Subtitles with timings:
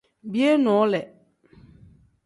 [0.31, 1.01] Biyee noole.